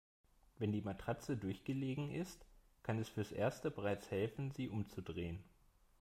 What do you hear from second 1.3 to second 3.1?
durchgelegen ist, kann es